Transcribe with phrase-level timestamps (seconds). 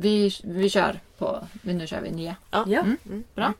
[0.00, 1.46] Vi, vi kör på...
[1.62, 2.36] Nu kör vi nya.
[2.50, 2.64] Ja.
[2.68, 2.80] Ja.
[2.80, 3.24] Mm.
[3.34, 3.54] Bra.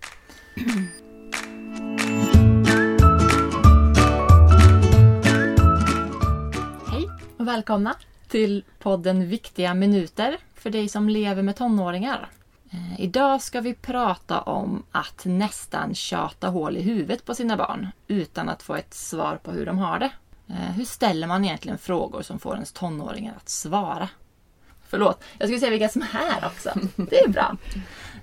[6.90, 7.94] Hej och välkomna
[8.28, 12.28] till podden Viktiga minuter för dig som lever med tonåringar.
[12.70, 17.88] Eh, idag ska vi prata om att nästan tjata hål i huvudet på sina barn
[18.06, 20.10] utan att få ett svar på hur de har det.
[20.48, 24.08] Eh, hur ställer man egentligen frågor som får ens tonåringar att svara?
[24.88, 26.70] Förlåt, jag skulle säga vilka som är här också.
[26.96, 27.56] Det är bra.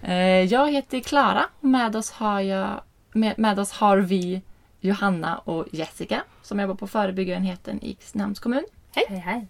[0.01, 2.81] Eh, Jag heter Klara och med oss har, jag,
[3.13, 4.41] med, med oss har vi
[4.81, 8.65] Johanna och Jessica som jobbar på förebyggarenheten i Kristinehamns kommun.
[8.95, 9.47] Hej hej.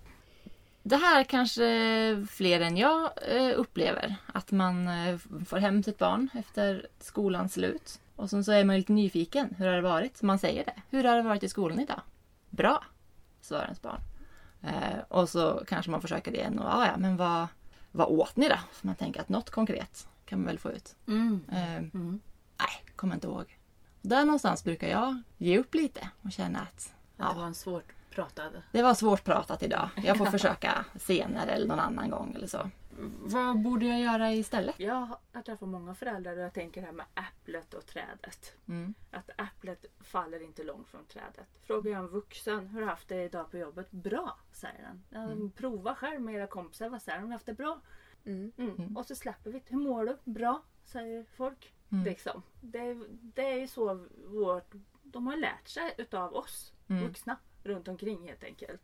[0.84, 4.16] Det här kanske fler än jag eh, upplever.
[4.34, 8.00] Att man eh, får hem sitt barn efter skolans slut.
[8.16, 9.56] Och sen så är man lite nyfiken.
[9.58, 10.22] Hur har det varit?
[10.22, 10.74] Man säger det.
[10.90, 12.02] Hur har det varit i skolan idag?
[12.50, 12.84] Bra,
[13.42, 14.00] svarar ens barn.
[14.66, 16.60] Eh, och så kanske man försöker det igen.
[16.60, 17.48] Och, "Ah, ja, men vad,
[17.92, 18.56] vad åt ni då?
[18.72, 20.96] För man tänker att något konkret kan man väl få ut.
[21.08, 21.46] Mm.
[21.52, 22.20] Eh, Mm.
[22.58, 23.58] Nej, kommer inte ihåg.
[24.02, 27.30] Där någonstans brukar jag ge upp lite och känna att Ja.
[27.34, 28.52] Det var en svårt pratad.
[28.72, 29.90] det var svårt pratat idag.
[30.04, 32.70] Jag får försöka senare eller någon annan gång eller så.
[33.20, 34.80] Vad borde jag göra istället?
[34.80, 38.54] Jag har träffat många föräldrar och jag tänker det här med äpplet och trädet.
[38.68, 38.94] Mm.
[39.12, 41.60] Att äpplet faller inte långt från trädet.
[41.64, 43.92] Frågar jag en vuxen, hur har du haft det idag på jobbet?
[43.92, 45.04] Bra, säger den.
[45.10, 47.26] Ja, Prova själv med era kompisar, vad säger de?
[47.26, 47.80] Har haft det bra?
[48.26, 48.52] Mm.
[48.58, 48.76] Mm.
[48.76, 48.98] Mm.
[48.98, 49.64] Och så släpper vi.
[49.68, 50.18] Hur mår du?
[50.24, 51.74] Bra, säger folk.
[51.92, 52.04] Mm.
[52.06, 52.42] Liksom.
[52.62, 54.74] Det, det är ju så vårt,
[55.04, 57.04] de har lärt sig utav oss Mm.
[57.08, 58.82] vuxna runt omkring helt enkelt.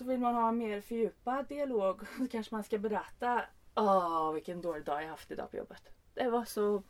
[0.00, 3.42] Så vill man ha en mer fördjupad dialog så kanske man ska berätta
[3.74, 5.88] Åh, vilken dålig dag jag haft idag på jobbet.
[6.14, 6.82] Det var så...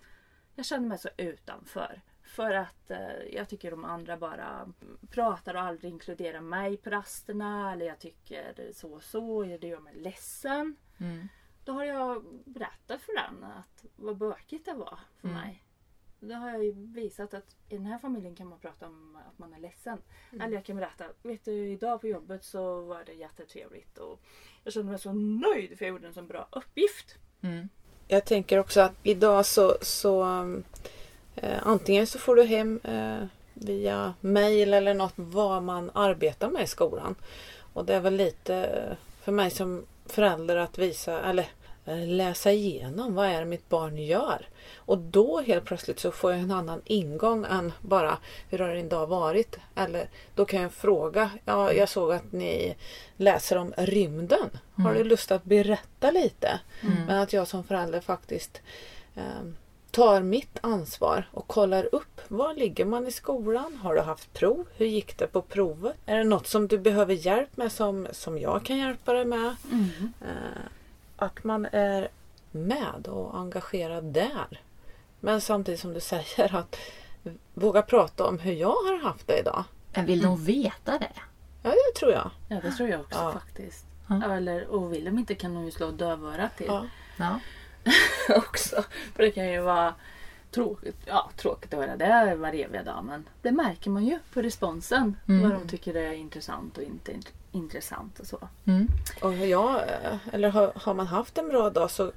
[0.55, 2.01] Jag kände mig så utanför.
[2.23, 4.73] För att eh, jag tycker de andra bara
[5.11, 7.73] pratar och aldrig inkluderar mig på rasterna.
[7.73, 9.43] Eller jag tycker så och så.
[9.43, 10.77] Det gör mig ledsen.
[11.01, 11.29] Mm.
[11.65, 15.41] Då har jag berättat för den att vad bökigt det var för Mm.
[15.41, 15.65] mig.
[16.21, 19.39] Då har jag ju visat att i den här familjen kan man prata om att
[19.39, 19.99] man är ledsen.
[20.33, 24.21] Eller jag kan berätta, vet du idag på jobbet så var det jättetrevligt och
[24.65, 27.15] jag kände mig så nöjd för jag gjorde en så bra uppgift.
[27.41, 27.69] Mm.
[28.09, 30.23] Jag tänker också att idag så, så
[31.37, 36.63] eh, antingen så får du hem eh, via mail eller något vad man arbetar med
[36.63, 37.15] i skolan.
[37.73, 41.49] Och det är väl lite för mig som förälder att visa eller
[41.85, 44.49] läsa igenom vad är det mitt barn gör.
[44.77, 48.19] Och då helt plötsligt så får jag en annan ingång än bara
[48.49, 49.59] hur har din dag varit?
[49.75, 52.77] Eller då kan jag fråga, ja jag såg att ni
[53.17, 54.51] läser om rymden.
[54.75, 56.61] Har du lust att berätta lite?
[56.83, 57.05] Mm.
[57.07, 58.61] Men att jag som förälder faktiskt
[59.15, 59.23] eh,
[59.91, 62.21] tar mitt ansvar och kollar upp.
[62.29, 63.77] Var ligger man i skolan?
[63.83, 64.67] Har du haft prov?
[64.77, 65.97] Hur gick det på provet?
[66.07, 69.47] Är det något som du behöver hjälp med som, som jag kan hjälpa dig med?
[70.21, 70.63] Eh,
[71.21, 72.09] att man är
[72.51, 74.61] med och engagerad där.
[75.21, 76.77] Men samtidigt som du säger att
[77.55, 79.65] våga prata om hur jag har haft det idag.
[79.95, 81.13] Men vill de veta det?
[81.63, 82.31] Ja, det tror jag.
[82.49, 83.33] Ja det tror jag också Ja.
[83.33, 83.85] faktiskt.
[84.09, 84.33] Ja.
[84.35, 86.87] Eller, och vill de inte kan de ju slå dövörat till Ja.
[87.17, 87.41] Ja.
[88.37, 88.85] också.
[89.15, 89.95] För det kan ju vara
[90.51, 94.43] tråkigt, ja, tråkigt att höra det var eviga dag men det märker man ju på
[94.43, 95.17] responsen.
[95.29, 95.43] Mm.
[95.51, 98.49] Vad de tycker är intressant och inte int- intressant och så.
[98.67, 98.89] Mm.
[99.23, 102.13] Och jag, eh, eller har, har man haft en bra dag så,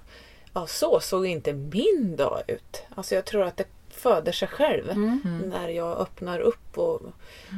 [0.53, 2.83] ja, så såg inte min dag ut.
[2.95, 4.89] Alltså jag tror att det föder sig själv.
[4.89, 5.43] Mm.
[5.45, 7.01] När jag öppnar upp och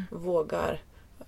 [0.10, 0.82] vågar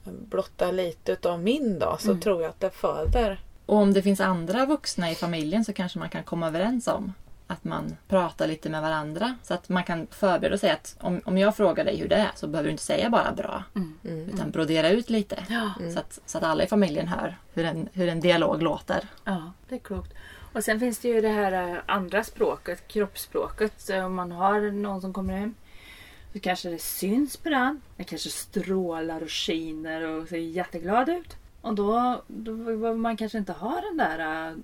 [0.04, 2.22] blotta lite av min dag så Mm.
[2.22, 3.40] tror jag att det föder.
[3.66, 7.14] Och om det finns andra vuxna i familjen så kanske man kan komma överens om
[7.48, 9.36] att man pratar lite med varandra.
[9.44, 12.32] Så att man kan förbereda sig att om, om jag frågar dig hur det är
[12.36, 13.64] så behöver du inte säga bara bra.
[13.76, 14.30] Mm.
[14.34, 15.46] Utan brodera ut lite.
[15.50, 15.92] Ja.
[15.94, 19.08] Så, att, så att alla i familjen hör hur en, hur en dialog låter.
[19.24, 20.14] Ja, det är klokt.
[20.54, 23.74] Och sen finns det ju det här eh, andra språket, kroppsspråket.
[23.78, 25.56] Så om man har någon som kommer hem
[26.34, 27.82] så kanske det syns på den.
[27.96, 31.36] Den kanske strålar och skiner och ser jätteglad ut.
[31.62, 34.56] Och då, då behöver man kanske inte ha den där eh,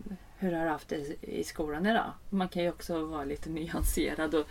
[0.43, 2.11] hur har du haft det i skolan idag?
[2.29, 4.47] Man kan ju också vara lite nyanserad och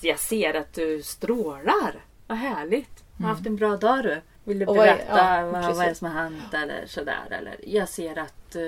[0.00, 2.04] jag ser att du strålar.
[2.26, 3.04] Vad härligt.
[3.18, 4.20] Har haft en bra dag du.
[4.44, 7.26] Vill du berätta ja, vad, vad är som har hänt eller sådär.
[7.30, 8.62] Eller jag ser att eh,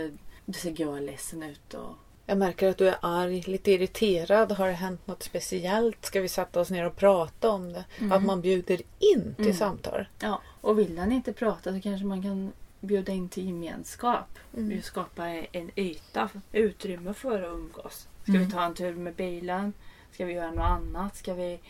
[0.44, 1.74] du ser och ledsen ut.
[1.74, 1.94] Och...
[2.26, 4.52] Jag märker att du är arg, lite irriterad.
[4.52, 6.04] Har det hänt något speciellt?
[6.04, 7.84] Ska vi sätta oss ner och prata om det?
[8.10, 9.56] Att man bjuder in till Mm.
[9.56, 10.08] samtal.
[10.18, 14.38] Ja, och vill han inte prata så kanske man kan bjuda in till gemenskap.
[14.56, 14.82] Mm.
[14.82, 18.08] Skapa en yta, utrymme för att umgås.
[18.22, 19.72] Ska vi ta en tur med bilen?
[20.12, 21.16] Ska vi göra något annat?
[21.16, 21.60] Ska vi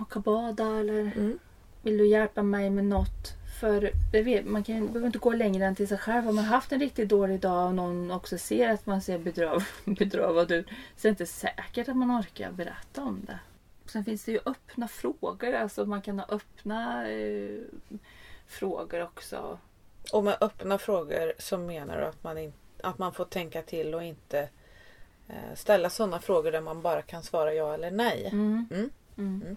[0.00, 1.38] åka bada eller Mm.
[1.82, 5.74] vill du hjälpa mig med något För vet, man kan, behöver inte gå längre än
[5.74, 6.28] till sig själv.
[6.28, 9.64] Om man haft en riktigt dålig dag och någon också ser att man ser bedröv,
[9.84, 13.38] bedrövad ut så är det inte säkert att man orkar berätta om det.
[13.86, 15.52] Sen finns det ju öppna frågor.
[15.52, 17.60] Alltså man kan ha öppna eh,
[18.50, 19.58] frågor också.
[20.12, 22.52] Och med öppna frågor så menar du att man, in,
[22.82, 24.48] att man får tänka till och inte
[25.28, 28.28] eh, ställa sådana frågor där man bara kan svara ja eller nej.
[28.32, 28.68] Mm.
[28.70, 28.90] Mm.
[29.18, 29.56] Mm.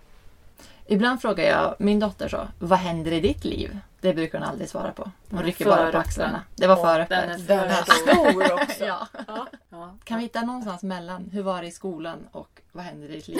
[0.86, 3.80] Ibland frågar jag min dotter så, vad händer i ditt liv?
[4.01, 5.12] Det brukar hon aldrig svara på.
[5.30, 6.44] Hon rycker bara på axlarna.
[6.56, 7.48] Det var för öppet.
[7.48, 8.86] Den är stor också.
[8.86, 9.07] Ja.
[9.28, 9.48] Ja.
[9.69, 9.98] Ja.
[10.04, 13.28] Kan vi hitta någonstans mellan, hur var det i skolan och vad händer i ditt
[13.28, 13.39] liv?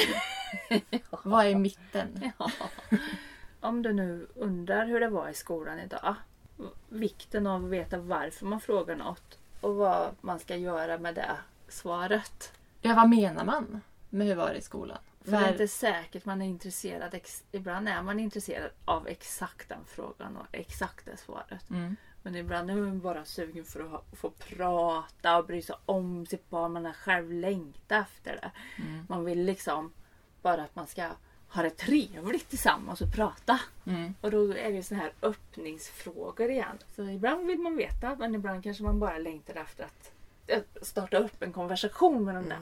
[1.24, 2.32] Vad är mitten?
[3.64, 6.16] Om du nu undrar hur det var i skolan idag.
[6.90, 11.32] Vikten av att veta varför man frågar något och vad man ska göra med det
[11.68, 12.54] svaret.
[12.82, 14.98] Ja, vad menar man med hur var det i skolan?
[15.22, 17.20] För det är inte säkert man är intresserad.
[17.52, 21.70] Ibland är man intresserad av exakt den frågan och exakt det svaret.
[21.70, 26.26] mm, Men ibland är man bara sugen för att få prata och bry sig om
[26.26, 26.74] sitt barn.
[26.74, 28.52] Man har själv längtat efter det.
[28.84, 29.94] mm, Man vill liksom
[30.42, 31.10] bara att man ska
[31.54, 33.60] ha det trevligt tillsammans och prata.
[33.86, 36.78] mm, Och då är det såna här öppningsfrågor igen.
[36.96, 41.44] Så ibland vill man veta men ibland kanske man bara längtar efter att starta upp
[41.44, 42.60] en konversation med de där.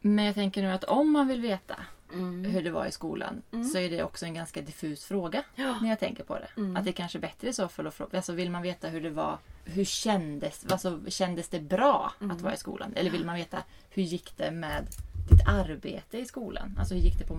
[0.00, 1.76] Men jag tänker nu att om man vill veta
[2.12, 2.44] Mm.
[2.44, 3.64] hur det var i skolan Mm.
[3.68, 5.78] så är det också en ganska diffus fråga Ja.
[5.82, 6.48] när jag tänker på det.
[6.56, 6.76] Mm.
[6.76, 8.16] Att det kanske är bättre i så fall att fråga.
[8.18, 12.30] Alltså vill man veta hur det var, hur kändes, alltså, kändes det bra Mm.
[12.30, 12.92] att vara i skolan?
[12.96, 13.58] Eller vill man veta
[13.90, 14.86] hur gick det med
[15.30, 16.76] ditt arbete i skolan?
[16.78, 17.34] Alltså hur gick det på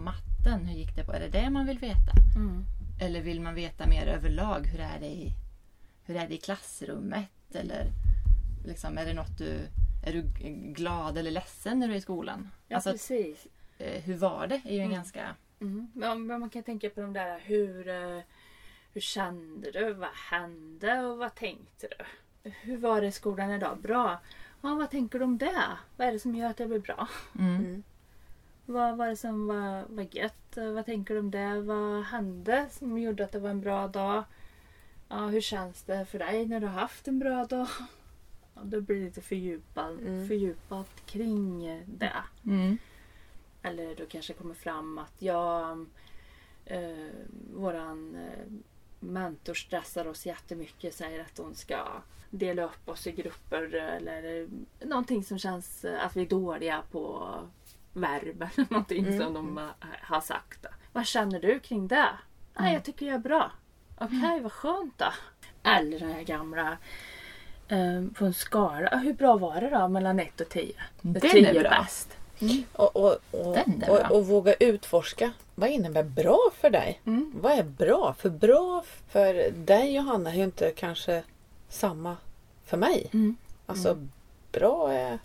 [0.51, 0.65] matten?
[0.67, 2.11] Hur gick det på, är det det man vill veta?
[2.35, 2.65] Mm.
[3.01, 4.65] Eller vill man veta mer överlag?
[4.67, 5.33] Hur är det i,
[6.05, 7.29] hur är det i klassrummet?
[7.53, 7.87] Eller
[8.65, 9.59] liksom, är det något du...
[10.05, 10.21] Är du
[10.73, 12.49] glad eller ledsen när du är i skolan?
[12.67, 13.47] Ja alltså, precis.
[13.77, 14.61] eh, hur var det?
[14.65, 14.93] är ju en Mm.
[14.95, 15.35] ganska...
[15.61, 15.91] Mm.
[15.93, 18.21] Men man kan tänka på de där hur, eh,
[18.93, 19.93] hur kände du?
[19.93, 22.05] Vad hände och vad tänkte du?
[22.51, 23.77] Hur var det i skolan idag?
[23.81, 24.19] Bra.
[24.61, 25.63] Ja, vad tänker du om det?
[25.97, 27.07] Vad är det som gör att det blir bra?
[27.39, 27.83] Mm.
[28.69, 30.57] Vad var det som var, var gött?
[30.73, 31.61] Vad tänker du om det?
[31.61, 34.23] Vad hände som gjorde att det var en bra dag?
[35.07, 37.67] Ja, hur känns det för dig när du har haft en bra dag?
[38.55, 40.27] Ja, då blir det lite fördjupat, Mm.
[40.27, 42.13] fördjupat kring det.
[42.45, 42.77] Mm.
[43.61, 45.85] Eller då kanske kommer fram att jag,
[46.65, 47.07] eh,
[47.55, 48.51] våran eh,
[48.99, 50.93] mentor stressar oss jättemycket.
[50.95, 51.77] Säger att hon ska
[52.29, 54.47] dela upp oss i grupper eller
[54.85, 57.33] någonting som känns att vi är dåliga på
[58.01, 59.19] verb eller någonting Mm.
[59.19, 60.65] som de ha- har sagt.
[60.93, 62.09] Vad känner du kring det?
[62.59, 62.73] Mm.
[62.73, 63.51] jag tycker jag är bra.
[63.97, 65.05] Okej, vad skönt då.
[65.63, 66.77] Eller den här gamla
[67.67, 68.97] eh, på en skala.
[68.97, 70.73] Hur bra var det då mellan 1 och 10?
[71.01, 71.69] Den är 10 bra.
[71.69, 72.17] bäst.
[72.73, 75.31] Och, är och, och våga utforska.
[75.55, 77.01] Vad innebär bra för dig?
[77.05, 77.31] Mm.
[77.41, 78.15] Vad är bra?
[78.19, 81.23] För bra för dig Johanna är ju inte kanske
[81.69, 82.17] samma
[82.65, 83.09] för mig.
[83.13, 83.35] Mm.
[83.65, 84.07] Alltså
[84.51, 85.19] bra är,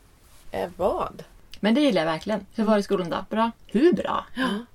[0.51, 1.23] är vad?
[1.61, 2.47] Men det gillar jag verkligen.
[2.55, 3.25] Hur var det i skolan då?
[3.31, 3.51] Bra?
[3.67, 4.25] Hur bra?
[4.37, 4.67] Mm.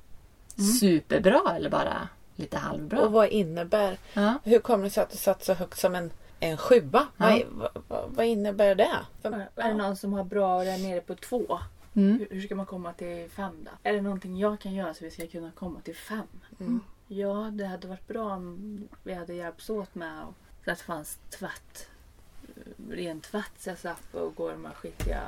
[0.79, 3.01] Superbra eller bara lite halvbra?
[3.01, 4.33] Och vad innebär Ja.
[4.43, 7.07] Hur kommer det sig att du satt så högt som en, en sjua?
[7.17, 8.97] Vad, vad, vad, vad innebär det?
[9.21, 11.59] För, Är det någon som har bra och är nere på två?
[11.93, 12.19] Mm.
[12.19, 13.71] Hur, hur ska man komma till fem då?
[13.83, 16.27] Är det någonting jag kan göra så vi ska kunna komma till fem?
[16.59, 16.79] Mm.
[17.07, 20.33] Ja, det hade varit bra om vi hade hjälpts åt med och,
[20.65, 21.87] så att det fanns tvätt.
[22.89, 25.21] Ren tvätt så jag slapp och gå de här skitiga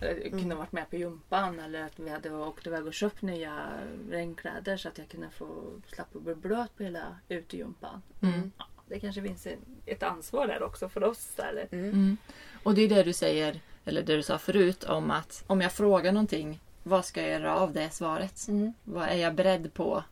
[0.00, 3.68] eller kunde varit med på gympan eller att vi hade åkt iväg och köpt nya
[4.10, 5.46] regnkläder så att jag kunde få
[5.86, 8.02] slappa bli blöt på hela utegympan.
[8.20, 8.52] Mm.
[8.58, 9.46] Ja, det kanske finns
[9.86, 11.38] ett ansvar där också för oss.
[11.38, 11.68] Eller?
[11.70, 11.90] Mm.
[11.90, 12.16] Mm.
[12.62, 15.72] Och det är det du säger, eller det du sa förut om att om jag
[15.72, 18.48] frågar någonting, vad ska jag göra av det svaret?
[18.48, 18.72] Mm.
[18.84, 20.04] Vad är jag beredd på?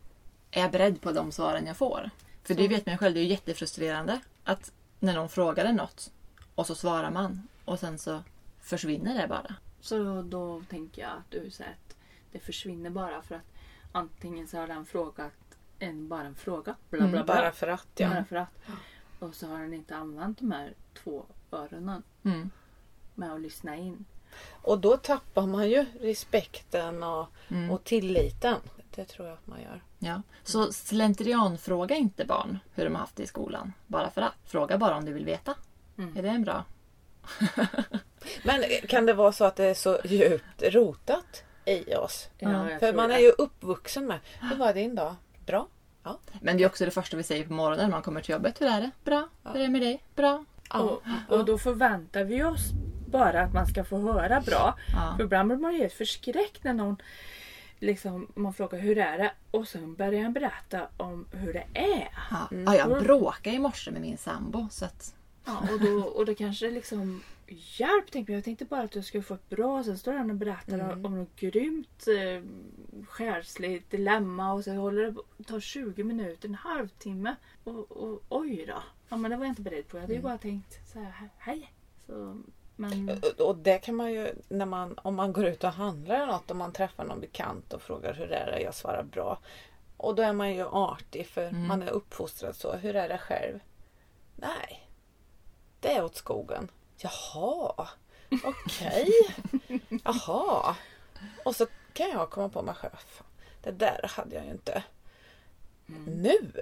[0.51, 2.11] Är jag beredd på de svaren jag får?
[2.43, 2.61] För Så.
[2.61, 6.13] det vet man själv, det är jättefrustrerande att när någon frågar en något
[6.55, 8.23] och så svarar man och sen så
[8.61, 9.55] försvinner det bara.
[9.87, 11.97] Så då tänker jag att du säger att
[12.33, 13.53] det försvinner bara för att
[13.93, 15.33] antingen så har den frågat
[15.79, 16.75] en, bara en fråga.
[16.91, 18.09] Bla, bla, bla, Mm, Bara för att ja.
[18.09, 18.49] Bara för att.
[19.19, 22.51] Och så har den inte använt de här två öronen Mm.
[23.15, 24.05] med att lyssna in.
[24.63, 27.71] Och då tappar man ju respekten och, Mm.
[27.71, 28.57] och tilliten.
[28.95, 29.83] Det tror jag att man gör.
[29.99, 30.23] Ja.
[30.43, 33.73] Så slentrianfråga inte barn hur de har haft det i skolan.
[33.87, 34.35] Bara för att.
[34.45, 35.55] Fråga bara om du vill veta.
[35.99, 36.17] Mm.
[36.17, 36.65] Är det en bra?
[38.45, 42.29] Men kan det vara så att det är så djupt rotat i oss?
[42.39, 43.15] Ja, För man det.
[43.15, 44.19] är ju uppvuxen med.
[44.51, 45.15] Hur var din dag?
[45.47, 45.69] Bra?
[46.41, 48.61] Men det är också det första vi säger på morgonen när man kommer till jobbet.
[48.61, 48.91] Hur är det?
[49.05, 49.29] Bra.
[49.43, 49.51] Ja.
[49.51, 50.03] Hur är det med dig?
[50.15, 50.45] Bra.
[50.75, 52.71] Och, och då förväntar vi oss
[53.11, 54.79] bara att man ska få höra bra.
[54.93, 55.15] Ja.
[55.17, 56.97] För ibland blir man ju helt förskräckt när någon
[57.79, 59.33] liksom, man frågar hur är det?
[59.51, 62.09] Och sen börjar han berätta om hur det är.
[62.31, 62.49] Ja.
[62.67, 64.69] Ja, jag bråkade i morse med min sambo.
[64.71, 65.15] Så att,
[65.45, 68.37] Ja, och, då, och det kanske liksom hjälp tänkte jag.
[68.39, 69.85] Jag tänkte bara att jag skulle få ett bra.
[69.85, 72.43] Sen står han och berättar om något grymt eh,
[73.09, 77.37] själsligt dilemma och så håller det tar 20 minuter, en halvtimme.
[77.65, 78.83] Och, och oj då.
[79.09, 79.97] Ja men det var jag inte beredd på.
[79.97, 81.73] Jag hade ju bara tänkt så här, hej.
[82.07, 82.41] Så,
[82.77, 86.27] men Och- Och det kan man ju, när man, om man går ut och handlar
[86.27, 88.61] något och man träffar någon bekant och frågar hur är det?
[88.61, 89.39] Jag svarar bra.
[89.97, 92.73] Och då är man ju artig för man är uppfostrad så.
[92.77, 93.59] Hur är det själv?
[94.37, 94.89] Nej,
[95.81, 96.69] det är åt skogen.
[96.99, 97.89] Jaha,
[98.45, 99.09] okej.
[100.05, 100.77] Jaha.
[101.45, 102.93] Och så kan jag komma på mig själv.
[103.07, 103.27] "Fan,
[103.63, 104.83] Det där hade jag ju inte.
[106.07, 106.53] Nu?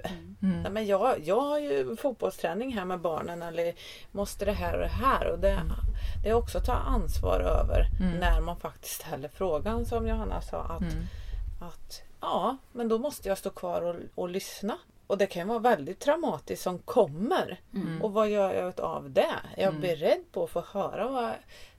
[0.61, 3.73] Nej, men jag, jag har ju fotbollsträning här med barnen eller
[4.11, 5.27] måste det här och det här.
[5.27, 5.61] Och det,
[6.23, 7.87] det är också att ta ansvar över
[8.19, 10.61] när man faktiskt ställer frågan som Johanna sa.
[10.61, 10.81] Att,
[11.61, 14.77] att ja, men då måste jag stå kvar och, och lyssna.
[15.07, 17.59] Och det kan vara väldigt traumatiskt som kommer.
[18.01, 19.35] Och vad gör jag av det?
[19.55, 21.31] Är jag beredd på att få höra vad,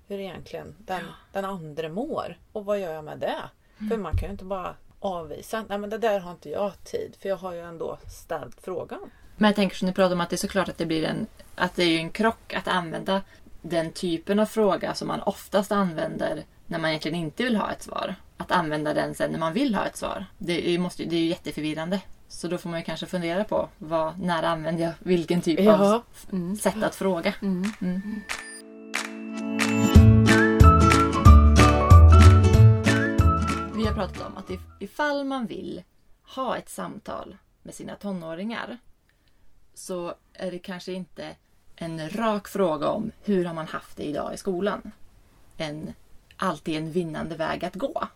[0.08, 2.38] hur egentligen den, den andra mår?
[2.52, 3.42] Och vad gör jag med det?
[3.88, 5.64] För man kan ju inte bara avvisa.
[5.68, 9.10] Nej men det där har inte jag tid för jag har ju ändå ställt frågan.
[9.36, 11.26] Men jag tänker som ni pratar om att det är såklart att det blir en,
[11.54, 13.22] att det är en krock att använda
[13.62, 17.82] den typen av fråga som man oftast använder när man egentligen inte vill ha ett
[17.82, 18.14] svar.
[18.36, 20.26] Att använda den sen när man vill ha ett svar.
[20.38, 22.00] Det är måste, det är ju jätteförvirrande.
[22.28, 25.94] Så då får man ju kanske fundera på vad, när använder jag vilken typ Ja.
[25.94, 27.34] av sätt att fråga.
[27.42, 27.64] Mm.
[33.74, 35.82] Vi har pratat om att if- ifall man vill
[36.22, 38.78] ha ett samtal med sina tonåringar
[39.74, 41.36] så är det kanske inte
[41.76, 44.90] en rak fråga om hur har man haft det idag i skolan.
[45.56, 45.92] En,
[46.36, 48.08] alltid en vinnande väg att gå.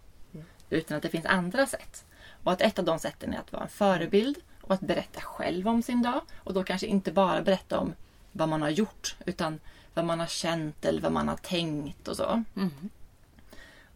[0.70, 2.04] Utan att det finns andra sätt.
[2.44, 5.68] Och att ett av de sätten är att vara en förebild och att berätta själv
[5.68, 6.20] om sin dag.
[6.36, 7.94] Och då kanske inte bara berätta om
[8.32, 9.60] vad man har gjort utan
[9.94, 12.44] vad man har känt eller vad man har tänkt och så.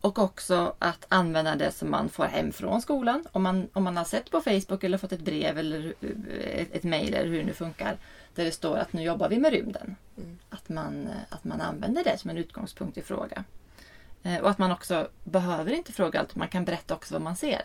[0.01, 3.25] Och också att använda det som man får hem från skolan.
[3.33, 6.75] Om man, om man har sett på Facebook eller fått ett brev eller eh, ett,
[6.75, 7.97] ett mejl eller hur det nu funkar.
[8.35, 9.97] Där det står att nu jobbar vi med rymden.
[10.51, 13.45] Att, man, eh, att man använder det som en utgångspunkt i fråga.
[14.23, 16.35] Eh, Och att man också behöver inte fråga allt.
[16.37, 17.63] Man kan berätta också vad man ser.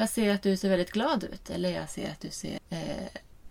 [0.00, 1.50] Jag ser att du ser väldigt glad ut.
[1.50, 3.06] Eller jag ser att du ser eh,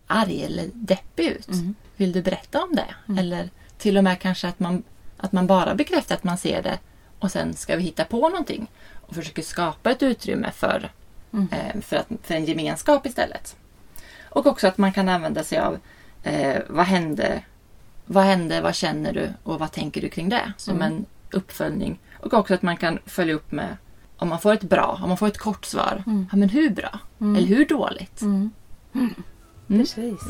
[0.08, 1.48] arg eller deppig ut.
[1.96, 3.20] Vill du berätta om det?
[3.20, 4.84] Eller till och med kanske att man,
[5.18, 6.80] att man bara bekräftar att man ser det
[7.20, 10.92] och sen ska vi hitta på någonting och försöker skapa ett utrymme för,
[11.52, 13.56] eh, för, att, för en gemenskap istället.
[14.22, 15.80] Och också att man kan använda sig av
[16.24, 17.44] eh, vad hände,
[18.06, 20.54] vad hände, vad känner du och vad tänker du kring det?
[20.58, 22.00] Som en uppföljning.
[22.20, 23.78] Och också att man kan följa upp med
[24.20, 26.04] om man får ett bra, om man får ett kort svar.
[26.06, 27.00] Ja, men hur bra?
[27.20, 28.22] Eller hur dåligt?
[29.68, 30.22] precis.